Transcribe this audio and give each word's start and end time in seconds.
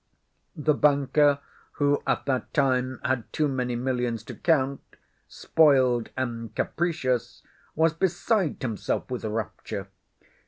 The 0.55 0.73
banker, 0.73 1.37
who 1.73 2.01
at 2.07 2.25
that 2.25 2.51
time 2.55 2.99
had 3.05 3.31
too 3.31 3.47
many 3.47 3.75
millions 3.75 4.23
to 4.23 4.33
count, 4.35 4.81
spoiled 5.27 6.09
and 6.17 6.55
capricious, 6.55 7.43
was 7.75 7.93
beside 7.93 8.63
himself 8.63 9.11
with 9.11 9.25
rapture. 9.25 9.89